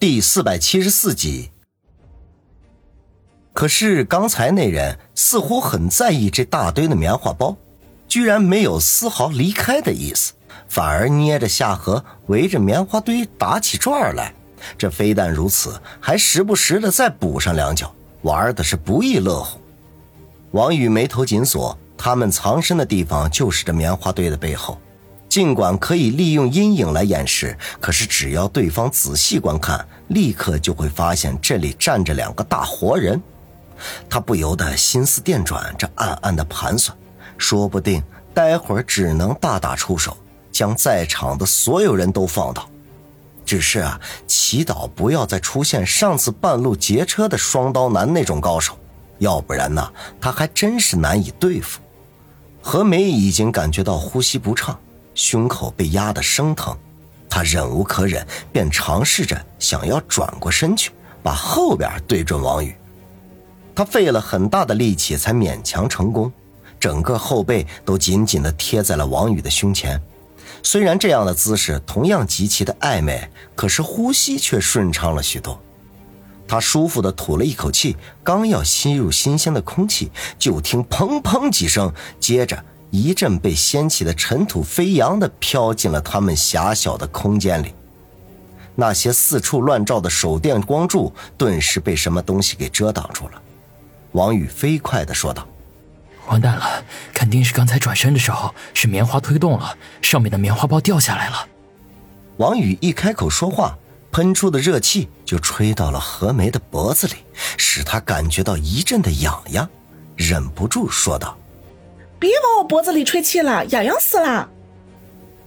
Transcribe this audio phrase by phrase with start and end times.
[0.00, 1.50] 第四百七十四集。
[3.52, 7.54] 可是刚才那人似乎很在意这大堆的棉花包，
[8.08, 10.32] 居然没有丝毫离开的意思，
[10.70, 14.32] 反而捏着下颌围着棉花堆打起转来。
[14.78, 19.60] 这非但如此，还时不时的再补上两脚，玩的是不亦乐乎。
[20.52, 24.80] 王宇眉头紧锁，他们藏身的地方就是这棉花堆的背后。
[25.30, 33.22] 尽管可以利用阴影来掩饰，可是只要对方仔细观看，立刻就会发现这里站着两个大活人。
[34.08, 36.98] 他不由得心思电转，这暗暗的盘算，
[37.38, 38.02] 说不定
[38.34, 40.16] 待会儿只能大打出手，
[40.50, 42.68] 将在场的所有人都放倒。
[43.46, 48.76] 只是啊，祈祷不要再出现上次半路劫车的双刀男那种高手，
[49.18, 51.78] 要不然呢，他还真是难以对付。
[52.60, 54.76] 何梅已经感觉到呼吸不畅。
[55.14, 56.76] 胸口被压得生疼，
[57.28, 60.90] 他忍无可忍，便尝试着想要转过身去，
[61.22, 62.74] 把后边对准王宇。
[63.74, 66.32] 他费了很大的力气才勉强成功，
[66.78, 70.00] 整个后背都紧紧地贴在了王宇的胸前。
[70.62, 75.58] 虽然这样的姿势同样极其的暧昧，可是呼吸却顺畅了许多。
[76.46, 82.62] 他舒服地吐了一口气，刚要吸入新鲜的空气，就听砰砰几声，接着。
[82.90, 87.72] 一阵被掀起的尘土飞扬的飘进了他们狭小的空间里，
[88.74, 93.40] 那些四处乱照的手电光柱顿时被什么东西给遮挡住了。
[94.12, 95.46] 王宇飞快地说道
[96.26, 101.46] ：“完蛋了，肯定是刚才转身的时候是棉花推动了，上面的棉花包掉下来了。”
[102.38, 103.78] 王宇一开口说话，
[104.10, 107.14] 喷出的热气就吹到了何梅的脖子里，
[107.56, 109.68] 使她感觉到一阵的痒痒，
[110.16, 111.36] 忍不住说道。
[112.20, 114.48] 别往我脖子里吹气了，痒痒死了！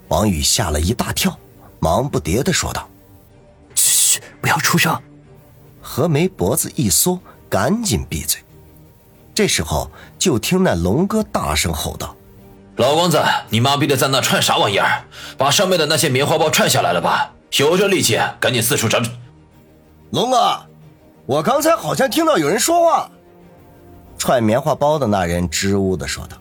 [0.07, 1.37] 王宇吓了一大跳，
[1.79, 2.89] 忙不迭的说道
[3.75, 4.99] ：“嘘，不要出声。”
[5.81, 8.41] 何梅脖子一缩，赶紧闭嘴。
[9.35, 12.15] 这时候，就听那龙哥大声吼道
[12.77, 15.03] ：“老公子，你妈逼的在那串啥玩意儿？
[15.37, 17.33] 把上面的那些棉花包串下来了吧？
[17.57, 19.11] 有这力气，赶紧四处找找。”
[20.11, 20.59] 龙哥，
[21.25, 23.11] 我刚才好像听到有人说话。
[24.17, 26.37] 串棉花包的那人支吾的说道。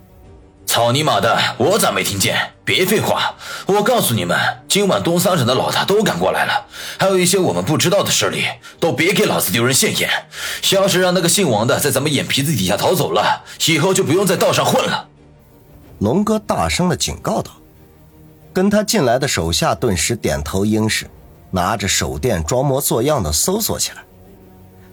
[0.73, 1.39] 草泥马的！
[1.59, 2.55] 我咋没听见？
[2.65, 3.35] 别废话！
[3.67, 6.65] 我告诉你们，今晚东三省的老大都赶过来了，
[6.97, 8.47] 还有一些我们不知道的势力，
[8.81, 10.09] 都别给老子丢人现眼。
[10.71, 15.09] 要是让那个姓王的在咱们眼皮子底下逃走了，以后就不用在道上混了。
[15.99, 17.51] 龙哥大声的警告道。
[18.55, 21.07] 跟他进来的手下顿时点头应是，
[21.51, 23.99] 拿着手电装模作样的搜索起来。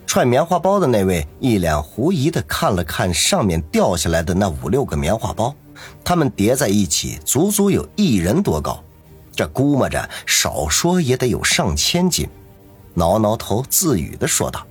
[0.06, 5.56] 揣棉花包的那位一脸狐疑的看了看上面掉下来的那五六个棉花包。
[6.04, 8.84] 他们叠在一起，足足有一人多高，
[9.36, 12.28] 这估摸着少说也得有上千斤。
[12.94, 14.66] 挠挠头，自语的说道：“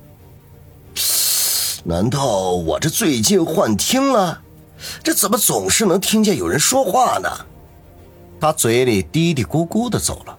[1.83, 4.41] 难道我这最近幻听了？
[5.03, 7.29] 这怎么总是能听见有人说话呢？”
[8.39, 10.37] 他嘴里嘀嘀咕咕的走了。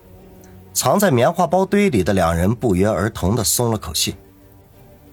[0.73, 4.15] 藏在棉花包堆里的两人不约而同的松了口气。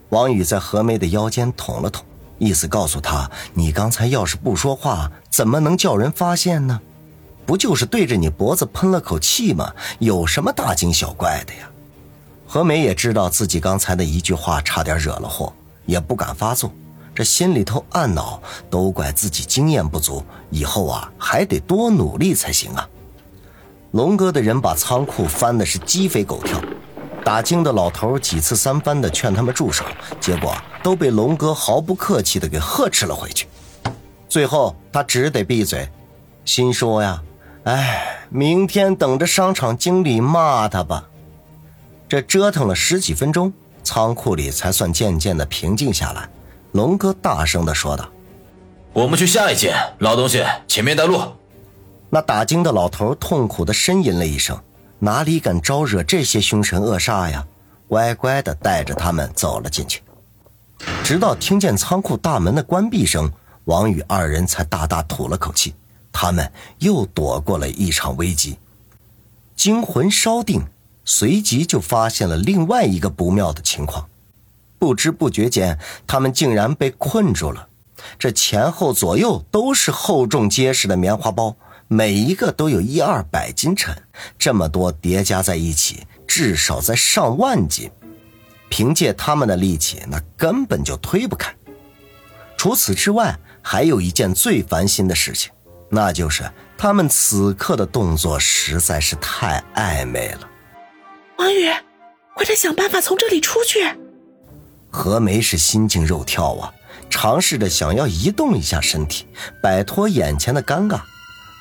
[0.10, 2.06] 王宇在何梅的腰间捅了捅。
[2.40, 6.80] 意思告诉他：“你刚才要是不说话，怎么能叫人发现呢？
[7.46, 9.72] 不就是对着你脖子喷了口气吗？
[10.00, 11.70] 有什么大惊小怪的呀？”
[12.46, 15.52] 何梅也知道自己刚才的一句话差点惹了祸，
[15.86, 16.72] 也不敢发作，
[17.14, 22.88] 这心里头暗恼，都怪自己经验不足，以后啊还得多努力才行啊。
[23.92, 26.62] 龙哥的人把仓库翻的是鸡飞狗跳。
[27.28, 29.84] 打更的老头几次三番的劝他们住手，
[30.18, 33.50] 结果都被龙哥毫不客气的给呵斥了回去。
[34.30, 35.90] 最后他只得闭嘴，
[36.46, 37.22] 心说呀
[37.68, 41.04] ：“哎，明天等着商场经理骂他吧。”
[42.08, 43.52] 这折腾了十几分钟，
[43.84, 46.30] 仓库里才算渐渐的平静下来。
[46.72, 48.08] 龙哥大声的说道
[48.94, 51.20] ：“我们去下一间，老东西，前面带路。”
[52.10, 54.58] 那打更的老头痛苦的呻吟了一声。
[55.00, 57.46] 哪里敢招惹这些凶神恶煞呀？
[57.88, 60.02] 乖乖的带着他们走了进去，
[61.06, 63.32] 直到听见仓库大门的关闭声，
[63.64, 65.74] 王宇二人才大大吐了口气。
[66.12, 68.58] 他们又躲过了一场危机。
[69.56, 70.66] 惊魂稍定，
[71.06, 74.10] 随即就发现了另外一个不妙的情况：
[74.78, 77.70] 不知不觉间，他们竟然被困住了。
[78.20, 81.56] 这前后左右都是厚重结实的棉花包。
[81.88, 83.96] 每一个都有一二百斤沉，
[84.38, 87.90] 这么多叠加在一起，至少在上万斤。
[88.70, 91.56] 凭借他们的力气，那根本就推不开。
[92.58, 95.52] 除此之外，还有一件最烦心的事情，
[95.90, 96.44] 那就是
[96.78, 100.50] 他们此刻的动作实在是太暧昧了。
[101.38, 101.70] 王宇，
[102.36, 103.80] 快点想办法从这里出去。
[104.90, 106.74] 何梅是心惊肉跳啊，
[107.10, 109.26] 尝试着想要移动一下身体，
[109.64, 111.00] 摆脱眼前的尴尬，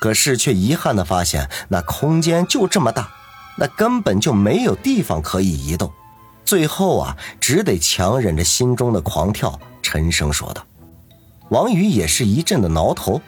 [0.00, 3.08] 可是却遗憾的发现，那空间就这么大，
[3.56, 5.90] 那根本就没有地方可以移动。
[6.44, 10.64] 最后啊，只得强忍着心中的狂跳，沉声说道
[11.50, 13.20] ：“王宇也是一阵的挠头，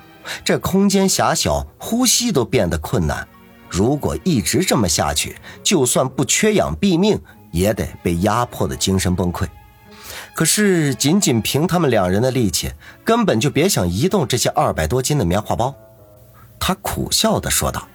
[0.44, 3.26] 这空间狭小，呼吸都变得困难。
[3.68, 7.20] 如果一直这么下去，就算不缺氧毙命，
[7.50, 9.48] 也得被压迫的精神崩溃。
[10.34, 12.70] 可是仅仅凭他们两人的力气，
[13.02, 15.74] 根本就别想移动这些二百多斤的棉花包。”
[16.60, 17.88] 他苦笑的说道：“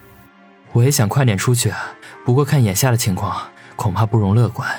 [0.74, 1.74] 我也想快点出去，
[2.26, 4.70] 不过看眼下的情况，恐怕不容乐观。”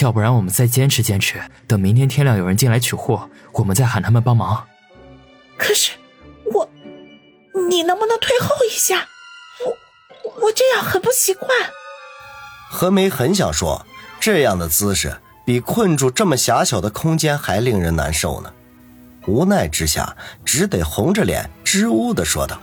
[0.00, 4.66] 要不然我们再坚持坚持，等明天天亮有人进来取货，我们再喊他们帮忙。
[5.56, 5.92] 可是
[6.52, 6.68] 我，
[7.70, 9.08] 你能不能退后一下？
[9.64, 11.48] 我我这样很不习惯。
[12.68, 13.86] 何梅很想说，
[14.20, 18.52] 这样的姿势比困住这么狭小的空间还令人难受呢。
[19.26, 22.60] 无奈之下，只得红着脸支吾的说道：“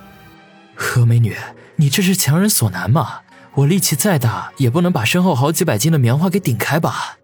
[0.75, 1.35] 何美女，
[1.75, 3.19] 你这是强人所难嘛？
[3.55, 7.17] 我力气再大，也不能把身后好几百斤的棉花给顶开吧？”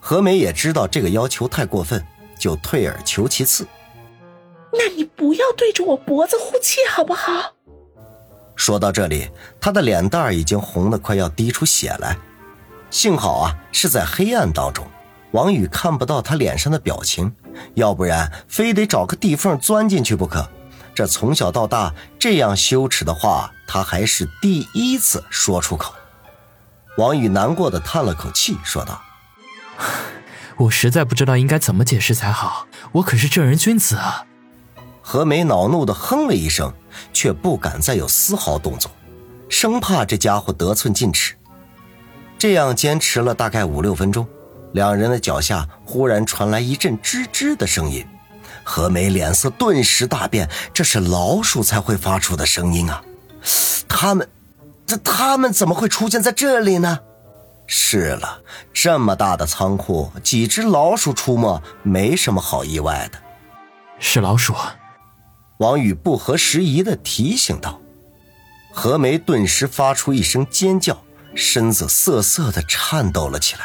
[0.00, 2.02] 何梅也知道这个要求太过分，
[2.38, 3.66] 就退而求其次。
[4.72, 7.54] 那你不要对着我脖子呼气好不好？
[8.54, 9.28] 说到这里，
[9.60, 12.16] 他的脸蛋已经红得快要滴出血来。
[12.90, 14.86] 幸好啊，是在黑暗当中，
[15.32, 17.34] 王宇看不到他脸上的表情，
[17.74, 20.48] 要不然非得找个地缝钻进去不可。
[20.98, 25.94] 这从小到大这样羞耻的话，他还是第一次说出口。
[26.96, 29.00] 王宇难过的叹了口气，说道。
[30.56, 34.26] 我实在不知道应该怎么解释才好，我可是正人君子啊！
[35.00, 36.74] 何梅恼怒的哼了一声，
[37.12, 38.90] 却不敢再有丝毫动作，
[39.48, 41.36] 生怕这家伙得寸进尺。
[42.36, 44.26] 这样坚持了大概五六分钟，
[44.72, 48.04] 两人的脚下忽然传来一阵吱吱的声音，
[48.70, 53.02] 何梅脸色顿时大变，这是老鼠才会发出的声音啊！
[53.88, 54.28] 他们，
[54.86, 56.98] 这他们怎么会出现在这里呢？
[57.66, 58.42] 是了，
[58.74, 63.18] 这么大的仓库，几只老鼠出没，没什么好意外的。
[63.98, 64.54] 是老鼠，
[65.60, 67.80] 王宇不合时宜的提醒道。
[68.70, 71.02] 何梅顿时发出一声尖叫，
[71.34, 73.62] 身子瑟瑟的颤抖了起来。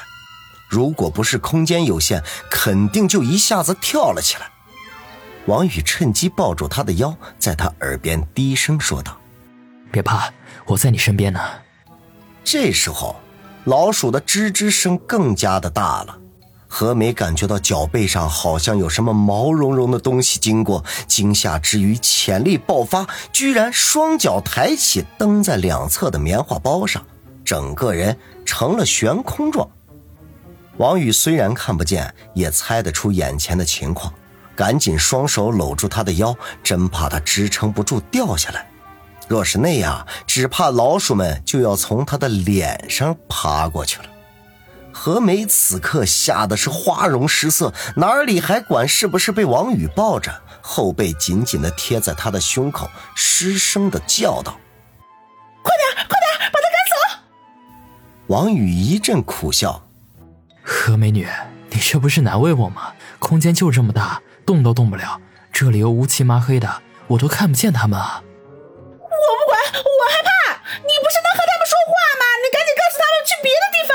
[0.69, 4.49] 如果不是空间有限，肯定就一下子跳了起来。
[5.45, 9.17] 王宇趁机抱住她的腰，在她耳边低声说道
[9.91, 10.31] ：“别怕，
[10.65, 11.39] 我在你身边呢。”
[12.43, 13.15] 这时候。
[13.65, 16.17] 老鼠的吱吱声更加的大了，
[16.67, 27.05] 何梅感觉到脚背上好像有什么毛茸茸的东西经过，惊吓之余潜力爆发，居然双脚抬起蹬在两侧的棉花包上，
[27.45, 29.65] 整个人成了悬空状。
[30.75, 34.13] 王宇虽然看不见，也猜得出眼前的情况，
[34.55, 38.67] 赶紧双手搂住他的腰，真怕他支撑不住掉下来。
[39.27, 44.05] 若是那样，只怕老鼠们就要从他的脸上爬过去了。
[44.91, 54.55] 何梅此刻吓得是花容失色，哪里还管是不是被王宇抱着，后背紧紧的贴在他的胸口，失声的叫道
[55.63, 57.23] ：“快点，快点，把他赶走！”
[58.27, 59.83] 王宇一阵苦笑
[60.61, 61.27] ：“何美女，
[61.71, 62.93] 你这不是难为我吗？
[63.17, 65.19] 空间就这么大，动都动不了，
[65.51, 68.21] 这里又乌漆麻黑的，我都看不见他们啊。”
[69.03, 72.23] 我不管，我害怕，你不是能和他们说话吗？
[72.41, 73.93] 你赶紧告诉他们去别的地方。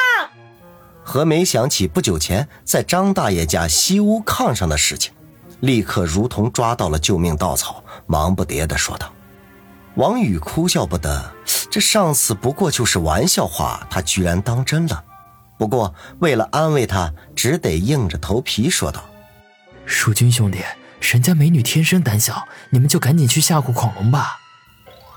[1.05, 5.13] 何梅想起不久前在张大爷家西屋炕上的事情，
[5.61, 9.13] 立刻如同抓到了救命稻草，忙不迭地说道。
[9.97, 11.33] 王宇哭笑不得，
[11.71, 15.05] 这上次不过就是玩笑话，他居然当真了。
[15.59, 19.05] 不过为了安慰他，只得硬着头皮说道
[19.89, 20.59] ：“蜀军兄弟，
[21.01, 24.39] 人家美女天生胆小，你们就赶紧去吓唬恐龙吧。”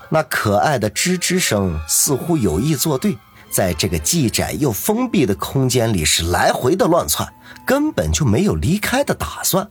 [0.08, 3.16] 那可爱的吱吱声似乎有意作对，
[3.50, 7.30] 在这个既窄又封闭的空间里是来回的乱窜，
[7.66, 9.70] 根本就没有离开的打算。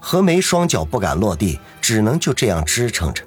[0.00, 3.24] 何梅双脚不敢落地，只能就这样支撑着。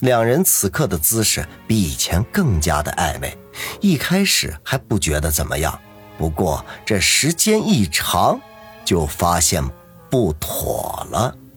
[0.00, 3.36] 两人此刻的姿势比以前更加的暧昧，
[3.80, 5.76] 一开始还不觉得怎么样，
[6.16, 8.40] 不过这时间一长，
[8.84, 9.62] 就发现
[10.10, 11.47] 不妥了。